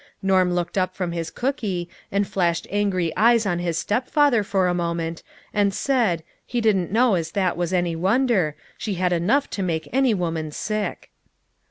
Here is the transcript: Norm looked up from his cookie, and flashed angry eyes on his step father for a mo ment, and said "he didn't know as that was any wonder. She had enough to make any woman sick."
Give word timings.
Norm 0.23 0.51
looked 0.51 0.79
up 0.79 0.95
from 0.95 1.11
his 1.11 1.29
cookie, 1.29 1.87
and 2.11 2.27
flashed 2.27 2.65
angry 2.71 3.15
eyes 3.15 3.45
on 3.45 3.59
his 3.59 3.77
step 3.77 4.07
father 4.07 4.43
for 4.43 4.67
a 4.67 4.73
mo 4.73 4.95
ment, 4.95 5.21
and 5.53 5.75
said 5.75 6.23
"he 6.43 6.59
didn't 6.59 6.91
know 6.91 7.13
as 7.13 7.33
that 7.33 7.55
was 7.55 7.71
any 7.71 7.95
wonder. 7.95 8.55
She 8.79 8.95
had 8.95 9.13
enough 9.13 9.47
to 9.51 9.61
make 9.61 9.87
any 9.93 10.15
woman 10.15 10.49
sick." 10.49 11.11